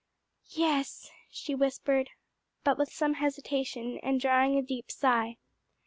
[0.49, 2.09] "Yes," she whispered,
[2.63, 5.37] but with some hesitation, and drawing a deep sigh.